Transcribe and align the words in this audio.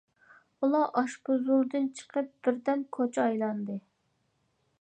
ئۇلار 0.67 0.87
ئاشپۇزۇلدىن 1.01 1.87
چىقىپ 1.99 2.33
بىردەم 2.49 2.85
كوچا 2.99 3.27
ئايلاندى. 3.29 3.81